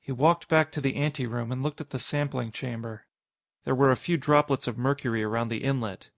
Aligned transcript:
He 0.00 0.10
walked 0.10 0.48
back 0.48 0.72
to 0.72 0.80
the 0.80 0.96
anteroom 0.96 1.52
and 1.52 1.62
looked 1.62 1.80
at 1.80 1.90
the 1.90 2.00
sampling 2.00 2.50
chamber. 2.50 3.06
There 3.62 3.76
were 3.76 3.92
a 3.92 3.96
few 3.96 4.16
droplets 4.16 4.66
of 4.66 4.76
mercury 4.76 5.22
around 5.22 5.50
the 5.50 5.62
inlet. 5.62 6.10